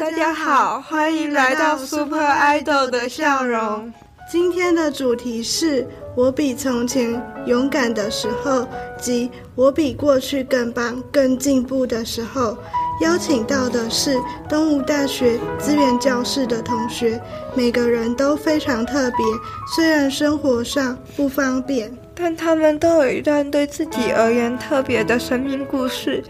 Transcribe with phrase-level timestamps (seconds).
[0.00, 3.92] 大家好，欢迎来到 Super Idol 的笑容。
[4.30, 5.86] 今天的主题是
[6.16, 8.66] 我比从前勇敢的时候，
[8.98, 12.56] 及我比过去更棒、更进步的时候。
[13.00, 17.20] 邀请到的是东吴大学资源教室的同学，
[17.54, 19.26] 每个人都非常特别。
[19.74, 26.22] 虽然生活上不方便，但他们都有一段对自己而言特别的生命故事，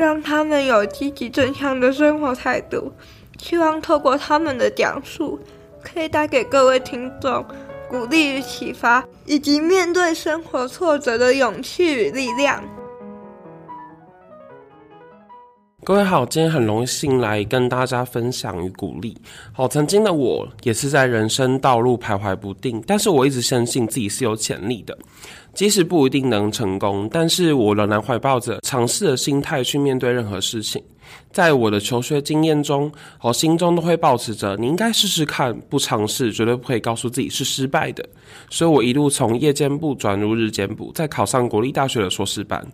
[0.00, 2.90] 让他们有积极正向的生活态度。
[3.38, 5.38] 希望透过他们的讲述，
[5.82, 7.44] 可以带给各位听众
[7.86, 12.64] 鼓励与启发，以及面对生活挫折的勇气与力量。
[15.90, 19.12] 各位好，今天很荣幸来跟大家分享与鼓励。
[19.52, 24.96] 好，曾经的我也是在人生道路徘徊不定，但是我一直相信自己是有潜力的。
[25.52, 30.80] 即使不一定能成功，但是我仍然怀抱着尝试的心态去面对任何事情。
[31.32, 38.04] 在我的求学经验中，我心中都会保持着你应该试试看，不尝试绝对不会告诉自己是失败的。
[38.48, 42.64] 所以我一路从夜间部转入日间部，再考上国立大学的硕士班。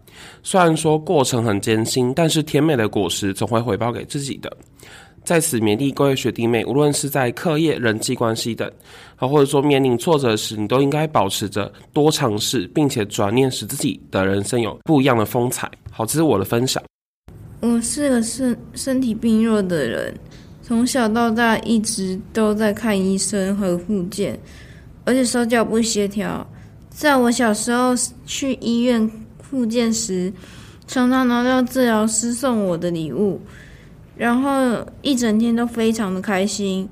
[0.42, 4.50] 虽然说过程很艰辛，但是甜美的果实总会回报给自己的。
[5.22, 8.70] 在此勉励各位学弟妹，无论是在课业、人际关系等，
[9.16, 15.68] 啊，或者说面临挫折时，你都应该保持着多尝试，并且转念使自己的人生有不一样的风采。
[15.90, 16.80] 好，这是我的分享。
[17.60, 20.14] 我是个身身体病弱的人，
[20.62, 24.38] 从小到大一直都在看医生和复健，
[25.04, 26.46] 而且手脚不协调。
[26.90, 30.32] 在我小时候去医院复健时，
[30.86, 33.40] 常常拿到治疗师送我的礼物。
[34.16, 36.88] 然后一整天都非常的开心。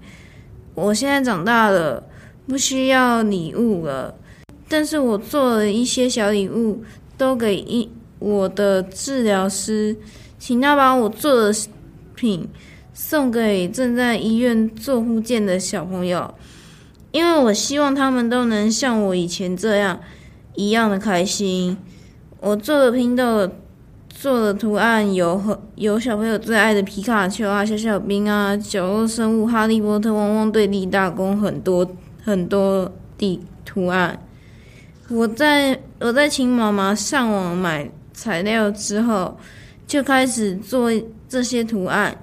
[0.75, 2.03] 我现在长大了，
[2.47, 4.15] 不需要礼物了，
[4.69, 6.83] 但是我做了一些小礼物，
[7.17, 9.97] 都给一我的治疗师，
[10.47, 11.55] 请他把我做的
[12.15, 12.47] 品
[12.93, 16.35] 送给正在医院做护健的小朋友，
[17.13, 19.99] 因为我希望他们都能像我以前这样
[20.55, 21.79] 一样的开心。
[22.41, 23.51] 我做的拼豆。
[24.11, 31.87] 做的图案有和有小朋友最爱的皮卡丘啊、小小兵啊、角落生物、哈利波特、汪汪队立大功，很多
[32.23, 34.19] 很多的图案。
[35.11, 39.37] 我在我在请妈妈上网买材料之后，
[39.87, 40.91] 就开始做
[41.29, 42.17] 这些图案。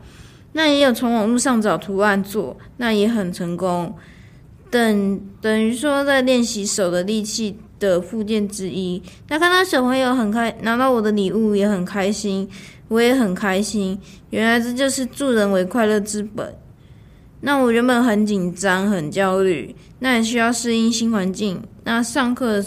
[0.53, 3.95] 那也有从网络上找图案做，那也很成功。
[4.69, 7.57] 等等于说在练习手的力气。
[7.81, 12.47] 的附件之一，那看到小朋友很开，拿到我的礼物也很开心，
[12.89, 13.99] 我也很开心。
[14.29, 16.55] 原来这就是助人为快乐之本。
[17.39, 21.59] 那我原本很紧张、很焦虑，那也需要适应新环境。
[21.83, 22.63] 那上课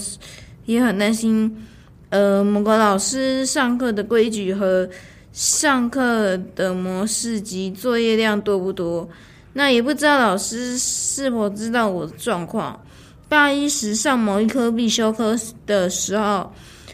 [0.66, 1.65] 也很担心，
[2.10, 4.88] 呃，某个老师上课的规矩和
[5.32, 9.09] 上课的模式及作业量多不多？
[9.53, 12.81] 那也不知道老师是否知道我的状况。
[13.28, 16.53] 大一时上某一科必修课的时候，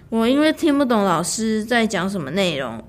[0.08, 2.82] 我因为听不懂老师在讲什么内容，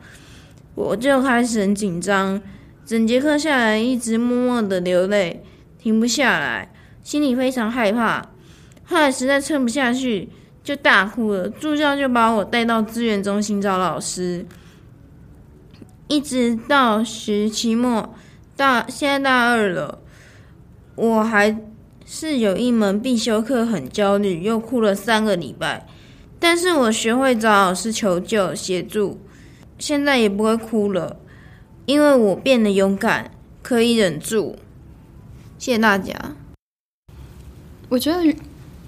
[0.75, 2.41] 我就开始很紧张，
[2.85, 5.43] 整节课下来一直默默的流泪，
[5.79, 6.71] 停不下来，
[7.03, 8.21] 心里非常害怕。
[8.85, 10.29] 后来实在撑不下去，
[10.63, 11.49] 就大哭了。
[11.49, 14.45] 助教就把我带到资源中心找老师，
[16.07, 18.13] 一直到学期末，
[18.55, 19.99] 大现在大二了，
[20.95, 21.57] 我还。
[22.13, 25.87] 是有一门必修课很焦虑，又哭了三个礼拜，
[26.41, 29.21] 但是我学会找老师求救协助，
[29.79, 31.15] 现在也不会哭了，
[31.85, 33.31] 因为我变得勇敢，
[33.63, 34.57] 可以忍住。
[35.57, 36.13] 谢谢大家。
[37.87, 38.35] 我觉得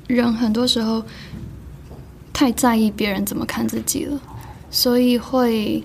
[0.07, 1.05] 人很多时候
[2.33, 4.19] 太在意别人怎么看自己了，
[4.69, 5.81] 所以会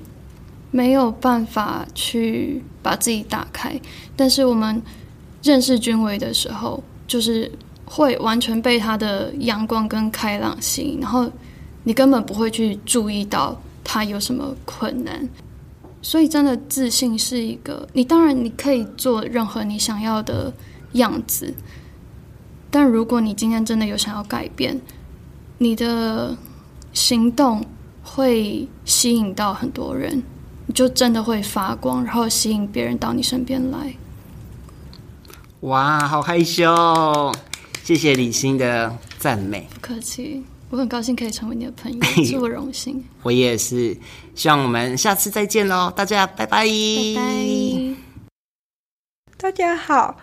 [0.71, 3.79] 没有办法去把自己打开。
[4.17, 4.83] 但是我们
[5.43, 6.83] 认识君伟的时候。
[7.09, 7.51] 就是
[7.87, 11.27] 会完全被他的阳光跟开朗吸引，然后
[11.85, 15.27] 你根本不会去注意到他有什么困难。
[16.03, 20.53] 所以，真的自信是一个，你当然你可以做任何你想要的
[20.93, 21.51] 样子，
[22.71, 24.79] 但如果你今天真的有想要改变，
[25.57, 26.37] 你的
[26.99, 27.65] 行动
[28.03, 30.21] 会吸引到很多人，
[30.67, 33.95] 你就真的会发光，然后吸引别人到你身边来。
[35.61, 37.33] 哇，好害羞！
[37.85, 39.69] 谢谢李欣的赞美。
[39.75, 43.05] 不客气，我很高兴可以成为你的朋友， 是我荣幸。
[43.23, 43.97] 我也是，
[44.35, 46.67] 希望我们下次再见喽，大家拜拜。
[46.67, 47.95] 拜拜。
[49.37, 50.17] 大家好，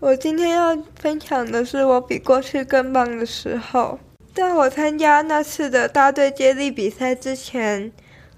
[0.00, 3.98] 我今天要分享的是我比过去更棒的时候。
[4.34, 7.92] 在我参加那次的大队接力比赛之前，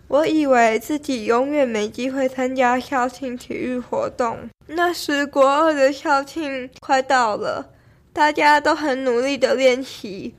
[0.09, 4.51] 我以为自己永远没机会参加校庆体育活动。
[4.67, 7.71] 那时国二的校庆快到了，
[8.13, 10.35] 大家都很努力的练习，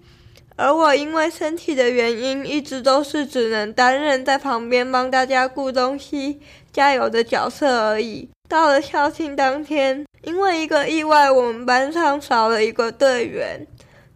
[0.56, 6.40] 而我因为身体的原因，一直都是只能担任在旁边帮大家顾东西、
[6.72, 8.30] 加油的角色而已。
[8.48, 13.66] 到了校庆当天，因为一个意外，我们班上少了一个队员，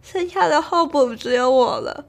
[0.02, 2.06] 剩下的候补只有我了。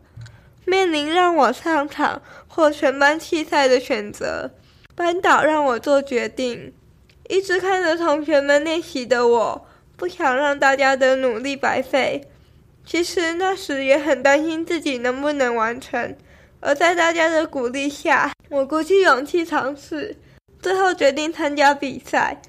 [0.66, 4.52] 面临让我上场或全班弃赛的选择，
[4.96, 6.74] 班导让我做决定。
[7.30, 9.68] 一直看着同学们练习的我，
[9.98, 12.30] 不想让大家的努力白费。
[12.86, 16.16] 其实那时也很担心自己能不能完成，
[16.60, 20.18] 而在大家的鼓励下，我鼓起勇气尝试，
[20.62, 22.42] 最后决定参加比赛。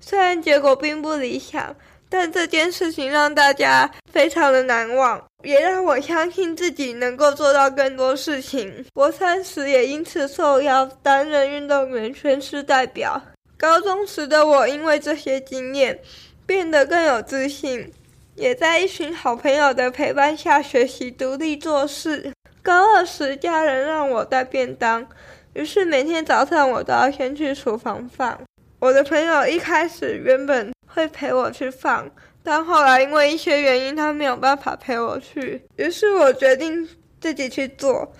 [0.00, 1.76] 虽然结果并不理想，
[2.08, 8.84] 但这件事情让大家非常的难忘，也让我相信自己能够做到更多事情。
[8.94, 13.20] 国三时也因此受邀担任运动员宣誓代表。
[13.58, 15.98] 高中时的我，因为这些经验，
[16.46, 17.90] 变得更有自信，
[18.34, 22.32] 也在一群好朋友的陪伴下学习独立做事。
[22.62, 25.06] 高二时，家人让我带便当，
[25.54, 28.38] 于是每天早上我都要先去厨房放。
[28.78, 32.10] 我的朋友一开始原本会陪我去放，
[32.42, 36.88] 但后来因为一些原因，他没有办法陪我去，于是我决定
[37.20, 38.14] 自己去做。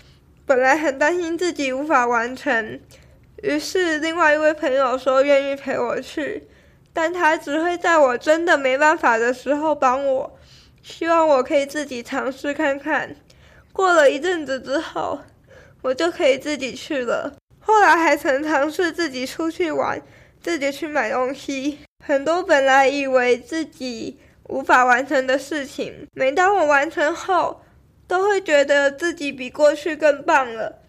[0.45, 2.79] 本来很担心自己无法完成。
[3.43, 6.47] 于是，另外一位朋友说愿意陪我去，
[6.93, 10.39] 但他只会在我真的没办法的时候帮我，
[10.83, 13.17] 希望我可以自己尝试看看。
[13.73, 15.19] 过了一阵子之后，
[15.81, 17.33] 我就可以自己去了。
[17.59, 20.03] 后来还曾尝试自己出去玩，
[20.43, 21.79] 自己去买东西。
[22.07, 27.63] 很多本来以为自己无法完成的事情，每当我完成后，
[28.07, 30.83] 都会觉得自己比过去更棒了。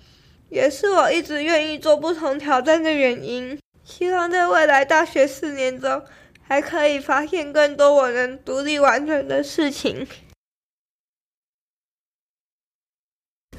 [0.49, 3.59] 也是我一直愿意做不同挑战的原因。
[3.83, 6.03] 希望在未来大学四年中，
[6.47, 10.05] 还可以发现更多我能独立完成的事情。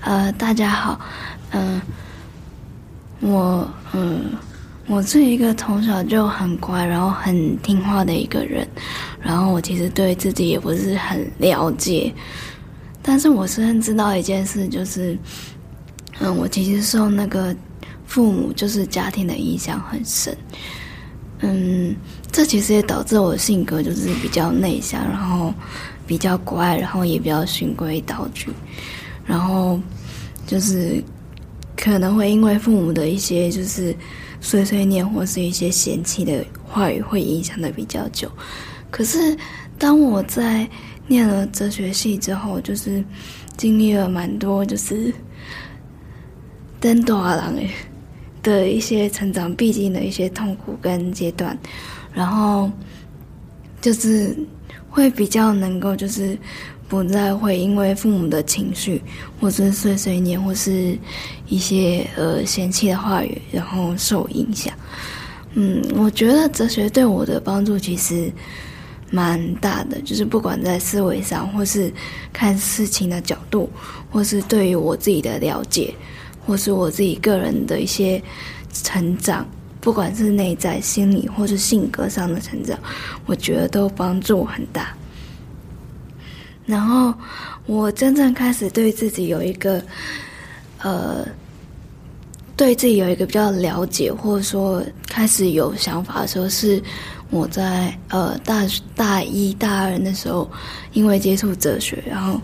[0.00, 1.00] 呃，大家好，
[1.50, 1.82] 嗯，
[3.20, 4.36] 我嗯，
[4.88, 8.66] 我是一个从小就很乖，然后很听话的一个人。
[9.20, 12.12] 然后我其实对自己也不是很了解，
[13.02, 15.16] 但是我深知道一件事，就是。
[16.20, 17.54] 嗯，我其实受那个
[18.04, 20.36] 父母就是家庭的影响很深。
[21.38, 21.94] 嗯，
[22.32, 25.54] 这其实也导致我性格就是比较内向，然后
[26.08, 28.48] 比较乖，然后也比较循规蹈矩，
[29.24, 29.78] 然后
[30.44, 31.00] 就是
[31.76, 33.94] 可能会因为父母的一些就是
[34.40, 38.30] 碎碎念或是一些嫌弃的话语，会影响的比较久。
[38.90, 39.36] 可是
[39.78, 40.68] 当我在
[41.06, 43.04] 念了哲学系之后，就是
[43.56, 45.12] 经历了蛮多就是。
[46.80, 47.68] 登多阿郎诶
[48.40, 51.58] 的一些成长必经的一些痛苦跟阶段，
[52.14, 52.70] 然后
[53.80, 54.32] 就是
[54.88, 56.38] 会比较能够就是
[56.88, 59.02] 不再会因为父母的情绪
[59.38, 60.98] 或是碎碎念或是
[61.46, 64.72] 一些呃嫌弃的话语，然后受影响。
[65.52, 68.32] 嗯，我觉得哲学对我的帮助其实
[69.10, 71.92] 蛮大的，就是不管在思维上，或是
[72.32, 73.68] 看事情的角度，
[74.10, 75.94] 或是对于我自己的了解。
[76.46, 78.22] 或是我自己个人的一些
[78.72, 79.46] 成长，
[79.82, 82.78] 不管是内在、心理或是性格上的成长，
[83.26, 84.96] 我觉得都帮助很大。
[86.68, 87.12] 然后
[87.66, 89.82] 我真正开始对自己有一个，
[90.82, 91.26] 呃，
[92.56, 96.80] 对自己有一个比较了解，或者说开始有想法的时候，是
[97.30, 100.48] 我在呃大大一、大二那时候，
[100.92, 102.40] 因为接触哲学，然后。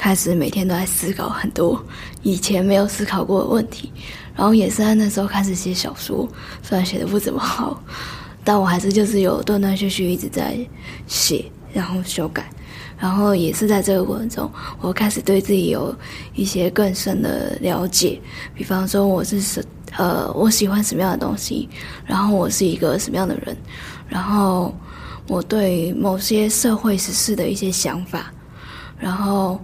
[0.00, 1.84] 开始每天都在思考很多
[2.22, 3.92] 以前没有思考过的问题，
[4.36, 6.28] 然后也是在那时候开始写小说，
[6.62, 7.82] 虽然写的不怎么好，
[8.44, 10.56] 但我还是就是有断断续续一直在
[11.08, 12.48] 写，然后修改，
[12.98, 14.50] 然后也是在这个过程中，
[14.80, 15.94] 我开始对自己有
[16.34, 18.20] 一些更深的了解，
[18.54, 19.64] 比方说我是什
[19.96, 21.68] 呃我喜欢什么样的东西，
[22.04, 23.56] 然后我是一个什么样的人，
[24.08, 24.74] 然后
[25.28, 28.32] 我对某些社会时事的一些想法，
[28.98, 29.58] 然后。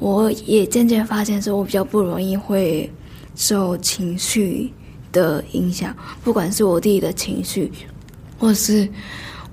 [0.00, 2.88] 我也渐渐发现，说我比较不容易会
[3.34, 4.72] 受情绪
[5.10, 5.92] 的影响，
[6.22, 7.72] 不管是我自己的情绪，
[8.38, 8.88] 或是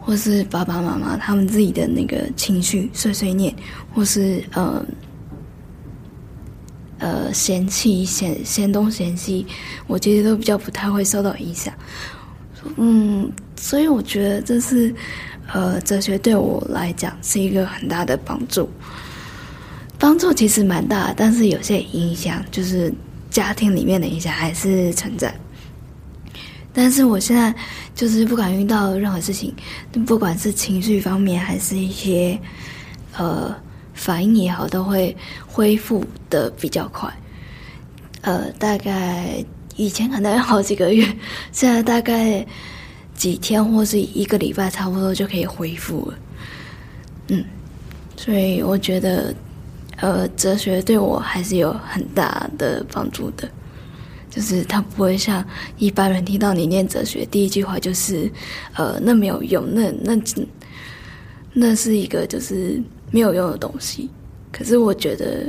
[0.06, 3.54] 或是爸爸妈妈他们自己的那个情绪碎碎念，
[3.92, 4.86] 或是呃
[7.00, 9.48] 呃嫌弃嫌嫌东嫌西，
[9.88, 11.74] 我其实都比较不太会受到影响。
[12.78, 14.94] 嗯，所以我觉得这是
[15.52, 18.70] 呃哲学对我来讲是一个很大的帮助。
[19.98, 22.94] 帮助其实蛮大，但是有些影响就是
[23.32, 25.34] 家庭里面的影响还是存在。
[26.76, 27.56] 但是我现在
[27.96, 29.56] 就是不敢遇到任何事情，
[30.06, 32.38] 不管是情绪方面还是一些
[33.18, 33.56] 呃
[33.94, 35.16] 反应也好，都会
[35.48, 37.10] 恢复的比较快。
[38.22, 39.44] 呃，大概
[39.78, 41.08] 以前可能要好几个月，
[41.54, 42.46] 现在大概
[43.16, 46.18] 几天或是一个礼拜，差不多就可以恢复了。
[47.30, 47.44] 嗯，
[48.18, 49.34] 所以我觉得，
[49.98, 53.48] 呃，哲学对我还是有很大的帮助的。
[54.36, 55.44] 就是他不会像
[55.78, 58.30] 一般人听到你念哲学，第一句话就是，
[58.74, 60.20] 呃，那没有用，那那
[61.54, 64.10] 那是一个就是没有用的东西。
[64.52, 65.46] 可是我觉得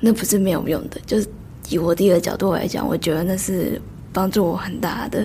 [0.00, 1.28] 那不是没有用的，就是。
[1.68, 3.80] 以我第一个角度来讲，我觉得那是
[4.12, 5.24] 帮助我很大的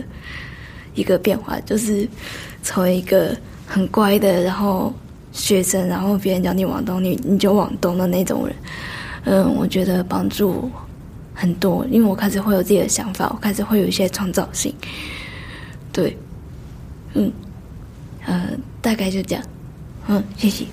[0.94, 2.08] 一个变化，就是
[2.62, 4.94] 成为一个很乖的，然后
[5.32, 8.55] 学生，然后别人叫你往东，你你就往东的那种人。
[9.24, 10.70] 嗯，我觉得帮助
[11.36, 14.74] 很多，因为我开始会有自己的想法，我开始会有一些创造性。
[15.92, 16.18] 对，
[17.13, 17.32] 嗯，
[18.25, 18.50] 呃，
[18.82, 19.44] 大概就这样。
[20.08, 20.65] 嗯，谢谢。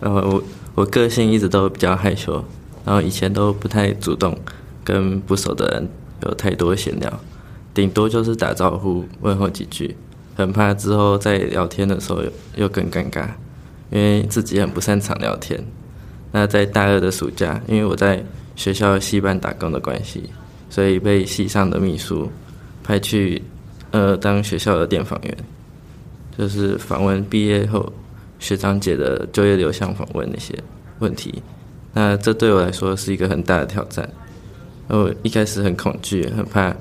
[0.00, 0.42] 呃，我
[0.74, 2.44] 我个性一直都比较害羞。
[2.84, 4.38] 然后以前都不太主动
[4.84, 5.88] 跟不熟的人
[6.22, 7.20] 有太多闲聊，
[7.72, 9.96] 顶多就是打招呼问候几句，
[10.36, 12.22] 很怕之后在聊天的时候
[12.56, 13.26] 又更尴尬，
[13.90, 15.64] 因为自己很不擅长聊天。
[16.32, 18.22] 那在大二的暑假，因为我在
[18.56, 20.22] 学校戏班打工的关系，
[20.70, 22.30] 所以被系上的秘书
[22.82, 23.42] 派去
[23.90, 25.36] 呃当学校的电访员，
[26.38, 27.92] 就是访问毕业后
[28.38, 30.54] 学长姐的就业流向访问那些
[30.98, 31.42] 问题。
[31.92, 34.08] 那这对我来说是一个很大的挑战。
[34.88, 36.74] 我一开始很恐惧，很怕，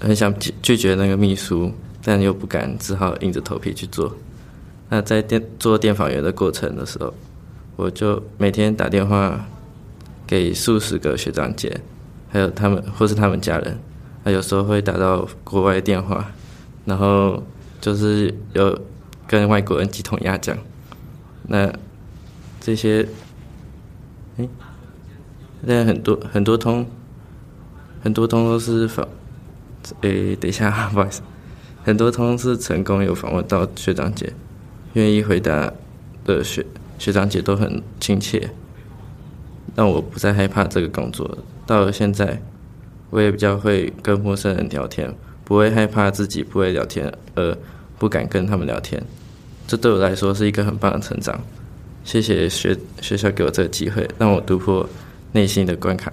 [0.00, 1.70] 很想拒拒绝那个秘书，
[2.02, 4.12] 但又不敢，只好硬着头皮去做。
[4.88, 7.14] 那在电做电访员的过程的时候，
[7.76, 9.46] 我就每天打电话
[10.28, 11.80] 给数十个学长姐，
[12.28, 13.76] 还有他们或是他们家人。
[14.22, 16.30] 还有时候会打到国外电话，
[16.84, 17.42] 然后
[17.80, 18.78] 就是有
[19.26, 20.56] 跟外国人鸡同鸭讲。
[21.44, 21.72] 那
[22.60, 23.08] 这些。
[24.36, 24.48] 哎，
[25.66, 26.86] 现在很多很多通，
[28.02, 29.08] 很多通都是访，
[30.02, 31.22] 诶，等一下，不好意思，
[31.82, 34.32] 很多通是成功有访问到学长姐，
[34.92, 35.72] 愿意回答
[36.24, 36.64] 的学
[36.98, 38.50] 学长姐都很亲切，
[39.78, 41.38] 让我不再害怕这个工作。
[41.64, 42.36] 到了现在，
[43.10, 45.08] 我也比较会跟陌生人聊天，
[45.44, 47.56] 不会害怕自己不会聊天而
[47.96, 49.00] 不敢跟他们聊天，
[49.68, 51.40] 这对我来说是一个很棒的成长。
[52.02, 54.84] 谢谢学学校给我这个机会，让我突破
[55.30, 56.12] 内心的关卡。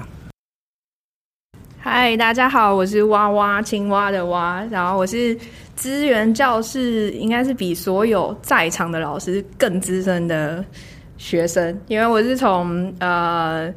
[1.80, 5.36] 嗨，大家好，我是蛙蛙青蛙的蛙，然后我是
[5.76, 10.64] 资源教室，应该是比所有在场的老师更资深的
[11.18, 13.74] 学生，因为我是从呃。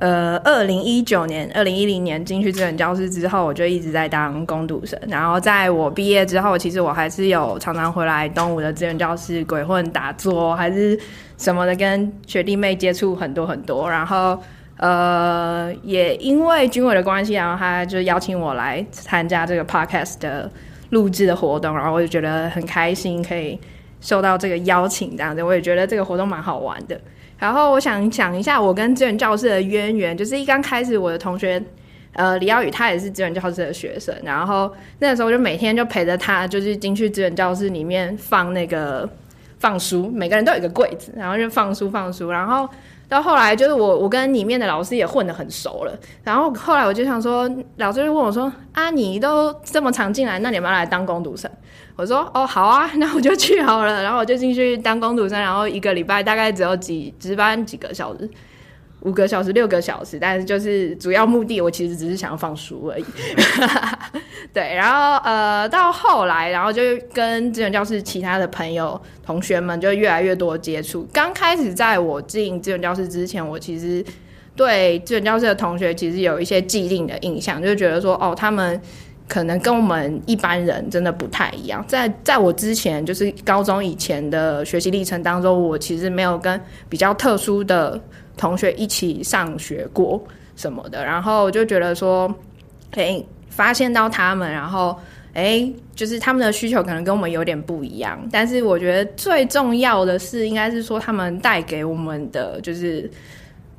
[0.00, 4.98] 呃，二零一九年、二零一零年进去资源教室之后，我就一直在当攻读生。
[5.06, 10.98] 然后在我毕业之后，其实我还是有常常回来东吴的资源教室鬼混打坐，还是
[11.38, 13.88] 什么的，跟学弟妹接触很多很多。
[13.88, 14.36] 然后
[14.78, 20.50] 呃，也因为军委的关系，然后他就邀请我来参加这个 podcast 的
[20.90, 23.56] 录制的活动，然后我就觉得很开心，可以
[24.04, 27.00] 受到这个邀请，这样子，我也觉得这个活动蛮好玩的。
[27.38, 31.60] 然后我想讲一下我跟资源教室的渊源，就是一刚开始我的同学，
[32.12, 39.08] 呃，李耀宇他也是资源教室的学生，然后那个时候就每天就陪着他，就是进去资源教室里面放那个
[39.58, 42.68] 放书，每个人都有一个柜子，然后就放书放书，然后
[43.14, 51.48] 到后来就是我我跟里面的老师也混得很熟了，然后后来我就想说，老师就问我说啊，你都这么常进来，那你们要来当工读生？
[51.94, 54.02] 我说哦好啊，那我就去好了。
[54.02, 58.28] 然后我就进去当工读生，然后一个礼拜大概只有几值班几个小时，
[59.04, 60.18] 五个小时六个小时。
[60.18, 63.04] 但是就是主要目的，我其实只是想要放书而已。
[64.52, 66.82] 对，然后呃到后来，然后就
[67.12, 71.08] 跟资源教室其他的朋友同学们就越来越多接触。
[71.12, 74.04] 刚开始在我进资源教室之前，我其实
[74.54, 78.80] 对资源教室的同学其实有一些既定的印象，就觉得说哦他们。
[79.26, 81.84] 可能跟我们一般人真的不太一样。
[81.88, 88.00] 在在我之前，就是高中以前的学习历程当中，我其实没有跟比较特殊的
[88.36, 90.22] 同学一起上学过
[90.56, 91.04] 什么的。
[91.04, 92.32] 然后我就觉得说，
[92.92, 94.96] 哎，发现到他们，然后
[95.32, 98.20] 诶，就是他们的需求可能跟我们有点不一样。
[98.30, 103.10] 但是我觉得最重要的是，应该是说他们带给我们的就是。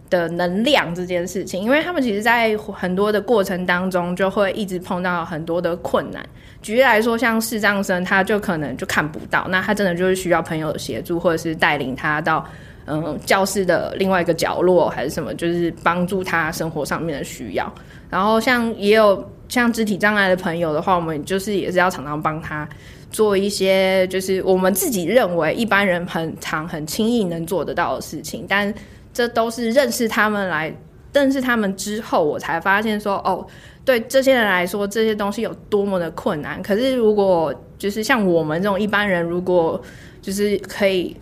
[0.09, 6.23] 的能量这件事情，因为他们其实，在很多的过程当中，就会一直碰到很多的困难。
[6.61, 12.45] 举例来说，像视障生，他就可能就看不到，那他真的就是需要朋友的协助，或者是带领他到
[12.85, 17.71] 嗯教室的另外一个角落还是什么，就是帮助他生活上面的需要。
[18.09, 22.67] 然后像也有像肢体障碍的朋友的话，我们就是也是要常常帮他
[23.11, 28.73] 做一些，就是我们自己认为一般人很常很轻易能做得到的事情，但
[29.15, 30.71] 这都是认识他们来
[31.11, 33.47] 认识他们之后，我才发现说哦。
[33.85, 36.59] 对这些人来说，这些东西有多么的困难。
[36.63, 39.79] 可是，如果就是像我们这种一般人，如果
[40.23, 41.15] 就是可以，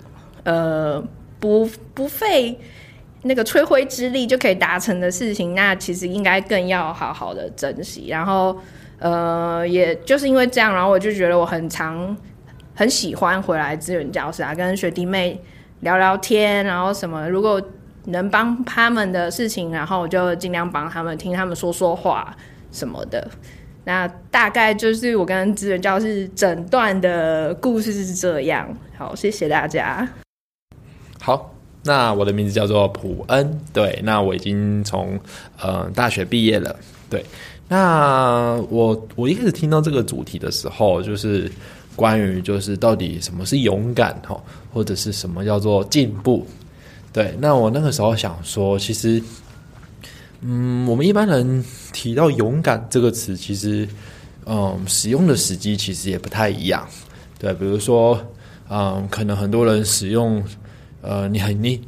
[0.46, 1.04] 呃，
[1.42, 2.58] 不不费
[3.24, 8.08] 那个吹灰之力就可以达成的事情，那其实应该更要好好的珍惜。
[8.08, 8.58] 然后，
[9.00, 12.16] 呃，也就是因为这样，然后我就觉得我很常
[12.74, 15.38] 很喜欢回来资源教室啊，跟学弟妹
[15.82, 17.62] 聊聊天，然后什么，如果
[18.06, 22.36] 能帮他们的事情，然后我就尽量帮他们，听他们说说话。
[22.72, 23.30] 什么的，
[23.84, 28.68] 那大概就是我跟资源教室整段的故事是这样。
[28.98, 30.10] 好，谢谢大家。
[31.22, 33.62] 好，那我的名字叫做普恩。
[33.72, 35.20] 对，那我已经从
[35.62, 36.76] 呃大学毕业了。
[37.12, 37.24] 对，
[37.68, 41.48] 那我我一开始听到这个主题的时候，就是
[41.96, 44.36] 关于就是到底什么是勇敢哈，
[44.74, 46.44] 或者是什么叫做进步。
[47.14, 49.24] 对，那我那个时候想说，其实。
[50.46, 53.88] 嗯，我们一般人提到“勇敢”这个词，其实，
[54.46, 56.86] 嗯，使用的时机其实也不太一样。
[57.40, 58.20] 对，比如说，
[58.70, 60.44] 嗯，可能很多人使用，
[61.02, 61.80] 呃，你很你，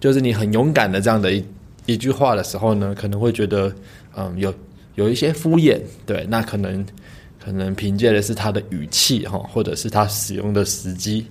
[0.00, 1.44] 就是你很勇敢的这样的一
[1.86, 3.72] 一句话的时候呢，可能会觉得，
[4.16, 4.52] 嗯，有
[4.96, 5.80] 有一些敷衍。
[6.04, 6.84] 对，那可能
[7.38, 11.24] 可能凭借的是他的语气哈，或者是他使用的时机。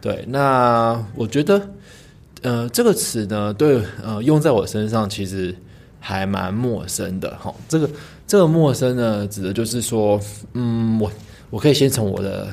[0.00, 1.70] 对，那我觉得，
[2.44, 5.52] 呃，这个词呢，对，呃，用在我身上其实。
[6.06, 7.88] 还蛮陌生的哈，这个
[8.26, 10.20] 这个陌生呢，指的就是说，
[10.52, 11.10] 嗯，我
[11.48, 12.52] 我可以先从我的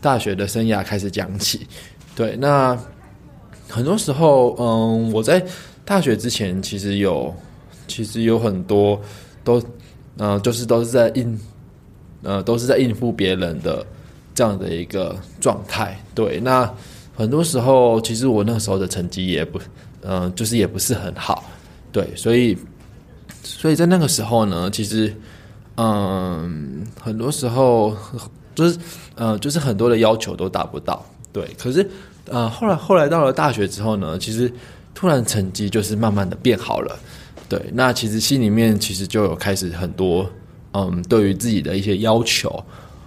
[0.00, 1.66] 大学的生涯开始讲起。
[2.14, 2.78] 对，那
[3.68, 5.44] 很多时候，嗯，我在
[5.84, 7.34] 大学之前，其实有
[7.88, 9.02] 其实有很多
[9.42, 9.60] 都，
[10.16, 11.36] 呃，就是都是在应，
[12.22, 13.84] 呃，都是在应付别人的
[14.36, 16.00] 这样的一个状态。
[16.14, 16.72] 对，那
[17.18, 19.58] 很多时候，其实我那时候的成绩也不，
[20.02, 21.42] 嗯，就是也不是很好。
[21.90, 22.56] 对，所以，
[23.42, 25.12] 所以在那个时候呢，其实，
[25.76, 27.96] 嗯，很多时候
[28.54, 28.78] 就是，
[29.16, 31.04] 呃，就是很多的要求都达不到。
[31.32, 31.90] 对，可是，
[32.26, 34.48] 呃，后来后来到了大学之后呢，其实
[34.94, 36.96] 突然成绩就是慢慢的变好了。
[37.48, 40.24] 对，那其实心里面其实就有开始很多，
[40.72, 42.64] 嗯，对于自己的一些要求，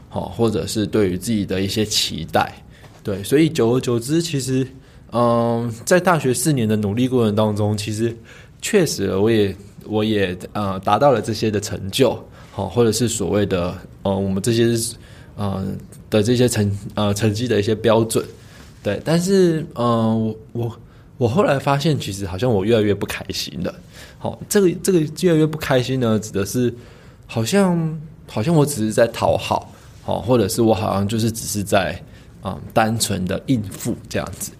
[0.09, 2.53] 好，或者是对于自己的一些期待。
[3.03, 4.67] 对，所以久而久之，其实，
[5.11, 8.15] 嗯，在大学四年的努力过程当中，其实。
[8.63, 9.55] 确实，我也
[9.87, 12.11] 我也呃达到了这些的成就，
[12.51, 14.77] 好，或者是所谓的呃我们这些
[15.35, 15.65] 呃
[16.11, 18.23] 的这些成呃成绩的一些标准，
[18.83, 19.01] 对。
[19.03, 20.79] 但是呃我我
[21.17, 23.73] 我后来发现，其实好像我越来越不开心了。
[24.19, 26.71] 好，这个这个越来越不开心呢，指的是
[27.25, 31.99] 好像好像我只是在讨好，好，或者是我好像就是只是在
[32.41, 34.51] 啊单纯的应付这样子。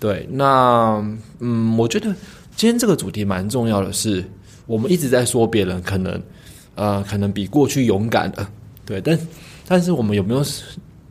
[0.00, 1.02] 对，那
[1.38, 2.14] 嗯，我觉得。
[2.58, 4.24] 今天这个主题蛮重要的，是
[4.64, 6.22] 我们一直在说别人可能，
[6.74, 8.50] 呃，可能比过去勇敢了，
[8.86, 9.18] 对，但
[9.68, 10.42] 但是我们有没有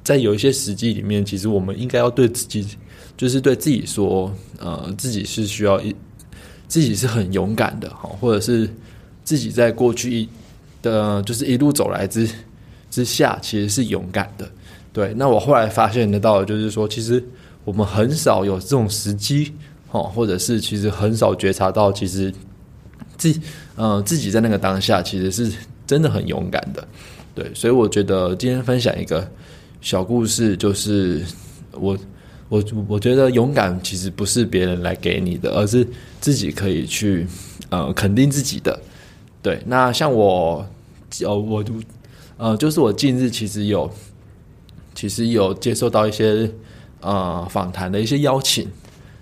[0.03, 2.67] 在有一些实际里面，其实我们应该要对自己，
[3.15, 5.95] 就是对自己说，呃，自己是需要一，
[6.67, 8.67] 自己是很勇敢的，哈，或者是
[9.23, 10.27] 自己在过去一
[10.81, 12.27] 的，就是一路走来之
[12.89, 14.49] 之下，其实是勇敢的，
[14.95, 15.13] 对。
[15.17, 17.21] 那我后来发现得到，就是说，其实
[17.65, 19.51] 我们很少有这种时机。
[19.91, 22.33] 哦，或者是其实很少觉察到，其实
[23.15, 23.33] 自
[23.77, 25.49] 嗯自己在那个当下，其实是
[25.87, 26.85] 真的很勇敢的，
[27.33, 29.25] 对，所以我觉得今天分享一个
[29.79, 31.23] 小故事，就是
[31.71, 31.97] 我
[32.49, 35.87] 我我觉得勇敢其实不是别人来给你的，而是
[36.19, 37.25] 自己可以去
[37.69, 38.77] 呃肯定自己的，
[39.41, 39.61] 对。
[39.65, 40.67] 那像我
[41.21, 41.63] 呃我
[42.35, 43.89] 呃就是我近日其实有
[44.95, 46.49] 其实有接受到一些
[47.01, 48.67] 呃访谈的一些邀请。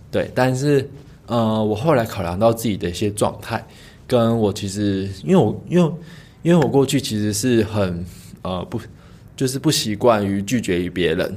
[0.09, 0.87] 对，但是，
[1.25, 3.65] 呃，我后来考量到自己的一些状态，
[4.05, 5.91] 跟我其实，因为我因为
[6.43, 8.05] 因为我过去其实是很
[8.43, 8.79] 呃不，
[9.35, 11.35] 就是不习惯于拒绝于别人，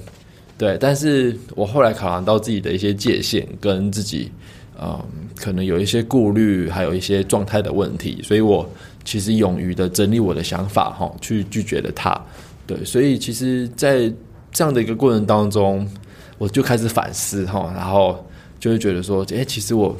[0.58, 4.30] 对，但是我后来考量到自己的一些界限，跟自己，
[4.78, 5.02] 嗯，
[5.34, 8.68] 可能有一些顾虑，还有一些状态的问题，所以我
[9.06, 12.10] 其实勇于的整理我的想法，哈，去拒绝了他，
[12.66, 14.12] 对，所以其实，在
[14.50, 15.88] 这样的一个过程当中，
[16.38, 18.24] 我就开始反思，哈，然后。
[18.58, 19.94] 就会觉得说，哎，其实我，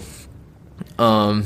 [0.97, 1.45] 嗯，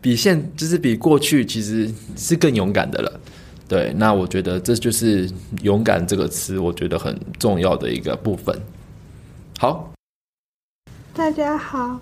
[0.00, 3.20] 比现就是比过去其实是更勇敢的了。
[3.68, 5.30] 对，那我觉得这就是
[5.62, 8.60] “勇敢”这个词，我觉得很重要的一个部分。
[9.60, 9.92] 好，
[11.14, 12.00] 大家好，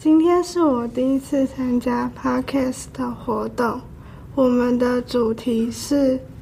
[0.00, 3.80] 今天是我第一次参加 Podcast 的活动。
[4.34, 6.18] 我们的主题是“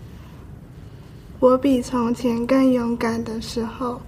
[1.44, 4.00] 我比从前更勇敢的时候”。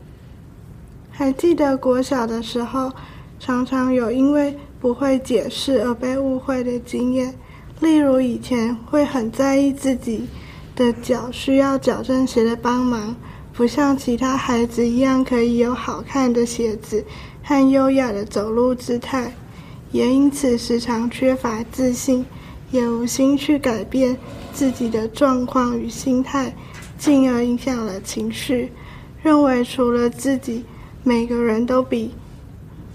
[1.12, 2.90] 还记得国小的时候，
[3.38, 7.34] 常常有因为不会解释而被误会的经验。
[7.80, 10.26] 例如，以前会很在意自己
[10.74, 13.14] 的脚需要矫正鞋的帮忙，
[13.52, 17.04] 不像其他孩子一样可以有好看的鞋子
[17.42, 19.30] 和优雅的走路姿态，
[19.92, 22.24] 也因此时常缺乏自信，
[22.70, 24.16] 也无心去改变
[24.54, 26.54] 自己的状况与心态，
[26.98, 28.72] 进而影响了情绪，
[29.22, 30.64] 认为除了自己，
[31.02, 32.12] 每个人都比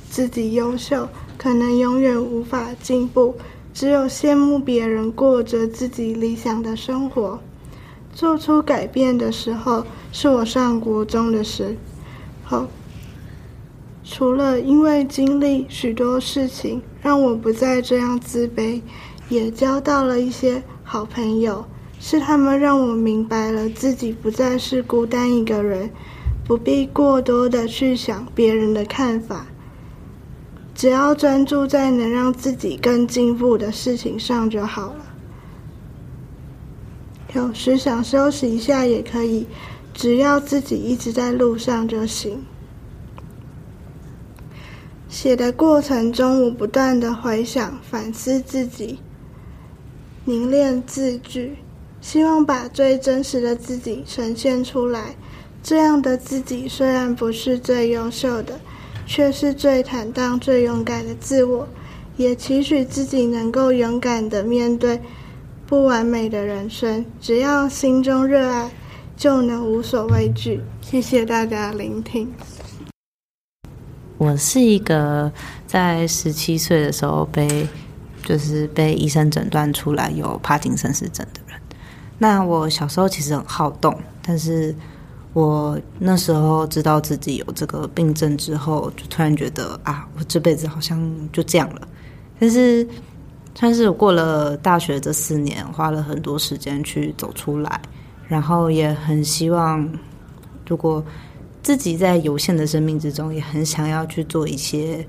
[0.09, 3.35] 自己优秀，可能永远无法进步。
[3.73, 7.39] 只有羡慕别人过着自己理想的生活。
[8.13, 11.77] 做出改变的时候，是我上国中的时
[12.43, 12.67] 候。
[14.03, 18.81] 除了因为经历许多事情，让我不再这样自卑，
[19.29, 21.63] 也交到了一些好朋友。
[22.03, 25.91] 是他们让我明白了自己不再是孤单一个人，
[26.43, 29.45] 不必过多的去想别人的看法。
[30.73, 35.05] 只要专注在能让自己更进步的事情上就好了。
[37.35, 39.45] 有时想休息一下也可以，
[39.93, 42.43] 只要自己一直在路上就行。
[45.07, 48.97] 写的过程中，我不断的回想、反思自己，
[50.25, 51.57] 凝练字句，
[52.01, 55.15] 希望把最真实的自己呈现出来。
[55.63, 58.59] 这样的自己虽然不是最优秀的。
[59.07, 61.67] 却是最坦荡、最勇敢的自我，
[62.15, 65.01] 也期许自己能够勇敢的面对
[65.67, 67.03] 不完美的人生。
[67.19, 68.71] 只要心中热爱，
[69.17, 70.61] 就能无所畏惧。
[70.79, 72.31] 谢谢大家聆听。
[74.17, 75.29] 我是一个
[75.67, 77.67] 在十七岁的时候被，
[78.23, 81.40] 就是被医生诊断出来有帕金森氏症的。
[82.21, 84.75] 那我小时候其实很好动，但是。
[85.33, 91.87] 我那时候知道自己有这个病症之后，就突然觉得啊，我这辈子好像就这样了。
[92.37, 92.85] 但是，
[93.55, 97.81] 算是过了大学这四年，花了很多时间去走出来，
[98.27, 99.89] 然后也很希望，
[100.67, 101.01] 如果
[101.63, 105.07] 自己在有限的生命之中，也很想要去做一些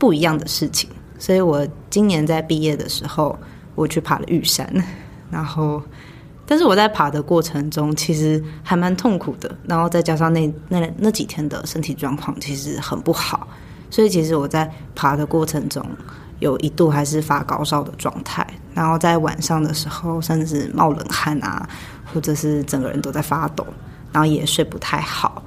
[0.00, 0.90] 不一样的事情。
[1.16, 3.38] 所以我今年在毕业的时候，
[3.76, 4.68] 我去爬了玉山，
[5.30, 5.80] 然后。
[6.50, 9.48] 但是我在爬的过程中，其实还蛮痛苦的。
[9.68, 13.46] 然后再加上那那那几天的身体状况其实很不好，
[13.88, 15.80] 所以其实我在爬的过程中，
[16.40, 18.44] 有一度还是发高烧的状态。
[18.74, 21.68] 然后在晚上的时候，甚至冒冷汗啊，
[22.12, 23.64] 或者是整个人都在发抖，
[24.10, 25.40] 然后也睡不太好。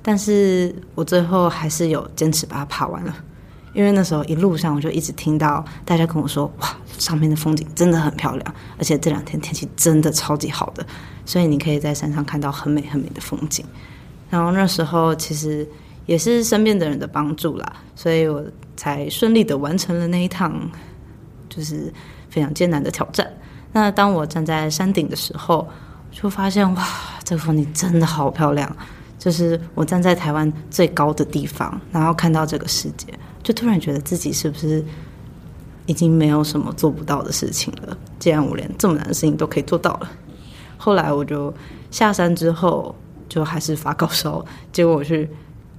[0.00, 3.14] 但是我最后还是有坚持把它爬完了。
[3.74, 10.86] 因为那时候一路上我就一直听到大家跟我说：“哇，上面的风景真的很漂亮，而且这两天天气真的超级好的，
[11.26, 13.62] 所以你可以在山上看到很美很美的风景。”
[14.30, 15.68] 然后那时候其实
[16.06, 18.42] 也是身边的人的帮助啦，所以我
[18.74, 20.58] 才顺利的完成了那一趟
[21.50, 21.92] 就是
[22.30, 23.30] 非常艰难的挑战。
[23.72, 25.68] 那当我站在山顶的时候，
[26.10, 26.88] 就发现哇，
[27.22, 28.74] 这个风景真的好漂亮，
[29.18, 33.06] 就是我站在台湾最高的地方，然后看到这个世界。
[33.42, 34.82] 就突然觉得自己是不是
[35.86, 37.96] 已经没有什么做不到的事情了？
[38.18, 40.10] 既然我连这么难的事情都可以做到了，
[40.76, 41.52] 后来我就
[41.90, 42.94] 下山之后
[43.28, 45.28] 就还是发高烧，结果我去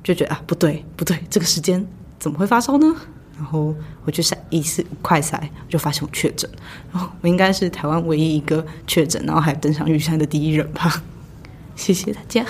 [0.03, 1.85] 就觉得啊，不对不对，这个时间
[2.19, 2.95] 怎么会发烧呢？
[3.37, 5.37] 然后我去筛一次快筛，
[5.67, 6.49] 就发现我确诊，
[6.93, 11.03] 然后我应该是台湾唯一一个确诊，然后还登上玉山的第一人吧。
[11.75, 12.45] 谢谢大家。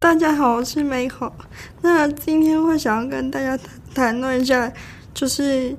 [0.00, 1.34] 大家好，我是美好。
[1.80, 3.58] 那今天会想要跟大家
[3.94, 4.70] 谈论一下，
[5.14, 5.74] 就是，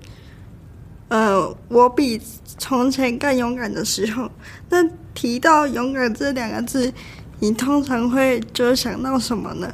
[1.16, 2.22] 呃，我比
[2.58, 4.30] 从前更勇敢的时候。
[4.70, 6.92] 那提到勇敢这两个字，
[7.40, 9.74] 你通常会就想到什么呢？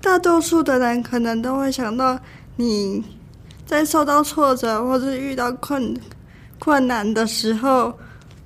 [0.00, 2.18] 大多数的人可能都会想到
[2.56, 3.04] 你
[3.66, 5.94] 在受到挫折或者遇到困
[6.58, 7.92] 困难的时候，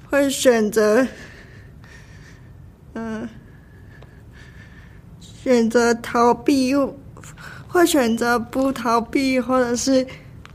[0.09, 1.07] 会选择，
[2.95, 3.29] 嗯。
[5.43, 6.95] 选择逃避，又
[7.67, 10.07] 会选择不逃避，或者是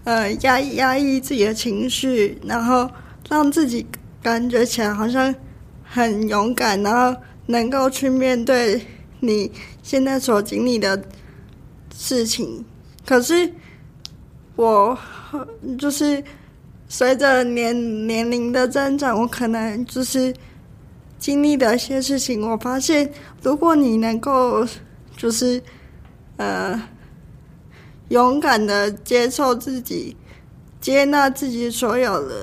[0.05, 2.89] 呃压抑压抑自己的情绪，然后
[3.29, 3.85] 让自己
[4.23, 5.35] 感觉起来好像
[5.83, 8.81] 很勇敢，然后能够去面对
[9.19, 9.51] 你
[9.83, 11.03] 现在所经历的
[11.93, 12.63] 事情。
[13.05, 13.51] 可是
[14.55, 14.97] 我
[15.77, 16.23] 就是
[16.87, 20.33] 随着年年龄的增长，我可能就是。
[21.17, 23.09] 经历的一些事情，我发现，
[23.41, 24.67] 如果你能够，
[25.17, 25.59] 就是，
[26.35, 26.79] 呃，
[28.09, 30.15] 勇敢的接受自己，
[30.79, 32.35] 接纳自己所有的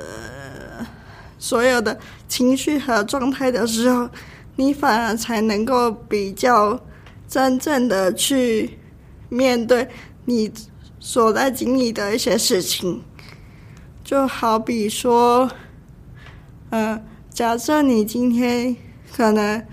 [1.39, 1.99] 所有的
[2.29, 4.09] 情绪和状态的时候，
[4.57, 6.79] 你反而才能够比较
[7.29, 8.79] 真正的去
[9.29, 9.89] 面对
[10.25, 10.53] 你
[10.99, 13.03] 所在经历的一些事情。
[14.05, 15.51] 就好比说，
[16.71, 18.77] 嗯，假设你今天
[19.17, 19.65] 可能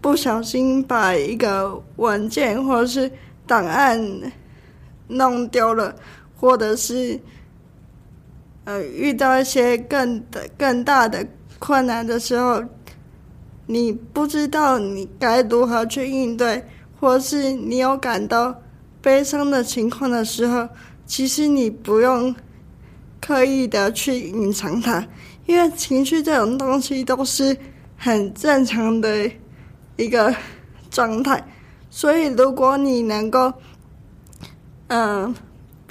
[0.00, 3.10] 不小心把一个文件或者是
[3.46, 4.00] 档案
[5.08, 5.94] 弄丢了，
[6.38, 7.18] 或者是
[8.64, 11.26] 呃遇到一些更的更大的
[11.58, 12.62] 困难的时候，
[13.66, 16.64] 你不知道你该如何去应对，
[17.00, 18.62] 或是你有感到
[19.02, 20.68] 悲伤的情况的时候，
[21.06, 22.34] 其实你不用
[23.20, 25.06] 刻意的去隐藏它，
[25.46, 27.56] 因为情绪这种东西都是
[27.96, 29.30] 很正常的
[29.96, 30.34] 一个
[30.90, 31.42] 状态，
[31.90, 33.52] 所以如果你能够，
[34.88, 35.34] 嗯，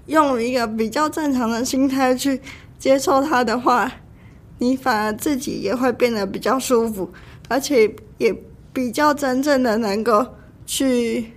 [0.05, 2.39] 用一个比较正常的心态去
[2.77, 3.91] 接受它的话，
[4.57, 7.09] 你反而自己也会变得比较舒服，
[7.47, 8.35] 而且也
[8.73, 10.25] 比较真正的能够
[10.65, 11.31] 去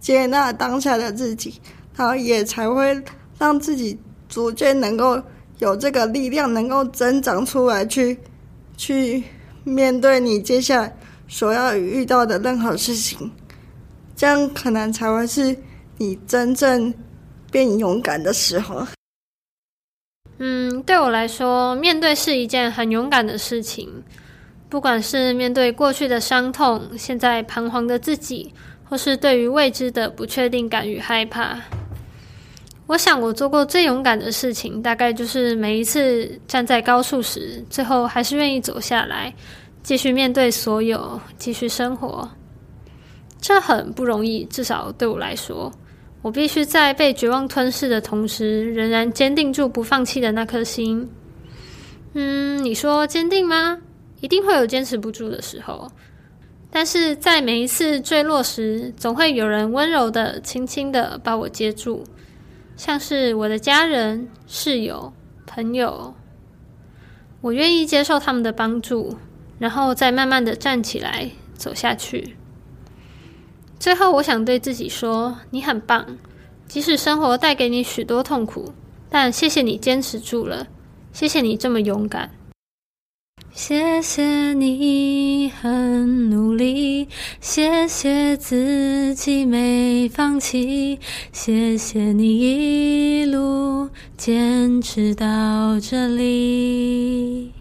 [0.00, 1.60] 接纳当下的自己，
[1.94, 3.02] 然后也才会
[3.38, 5.20] 让自己逐渐能够
[5.58, 8.18] 有这个力量，能够增长出来，去
[8.76, 9.22] 去
[9.64, 10.96] 面对你接下来
[11.28, 13.30] 所要遇到的任何事情，
[14.14, 15.56] 这样可能才会是
[15.98, 16.92] 你真正
[17.50, 18.86] 变勇敢的时候。
[20.38, 24.02] 嗯，对我来说，面对是一件很勇敢的事情。
[24.68, 28.52] 不管是面对过去的伤痛，现在彷徨的自己，
[28.84, 31.56] 或是对于未知的不确定感与害怕，
[32.86, 39.32] 我想我做过最勇敢的事情，大概就是每一次站在高处时，最后还是愿意走下来，
[39.82, 42.28] 继续面对所有，继续生活。
[43.40, 45.72] 这很不容易，至少对我来说。
[46.26, 51.08] 我必须在被绝望吞噬的同时，仍然坚定住不放弃的那颗心。
[52.14, 53.78] 嗯，你说坚定吗？
[54.20, 55.88] 一定会有坚持不住的时候，
[56.68, 62.02] 但是在每一次坠落时，总会有人温柔的、轻轻的把我接住，
[62.76, 65.12] 像是我的家人、室友、
[65.46, 66.12] 朋友。
[67.40, 69.16] 我愿意接受他们的帮助，
[69.60, 72.36] 然后再慢慢的站起来，走下去。
[73.78, 76.18] 最后，我想对自己说：“你很棒，
[76.66, 78.72] 即使生活带给你许多痛苦，
[79.08, 80.66] 但谢谢你坚持住了，
[81.12, 82.30] 谢谢你这么勇敢，
[83.52, 87.08] 谢谢你很努力，
[87.40, 90.98] 谢谢自己没放弃，
[91.32, 97.52] 谢谢你一路坚持到这里。”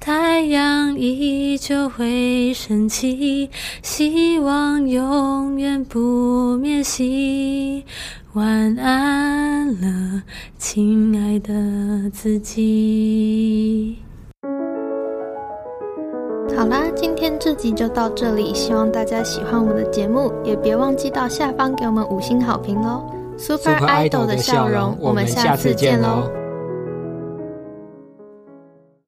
[0.00, 3.48] 太阳依旧会升起，
[3.82, 7.84] 希望永远不灭息。
[8.34, 10.22] 晚安了，
[10.58, 13.96] 亲爱的自己。
[16.56, 23.04] 好啦，今天这集就到这里，希望大家喜欢我们的节目，也别忘记到下方给我们五星好评喽
[23.38, 26.43] ！Super Idol 的笑容，我们下次见喽！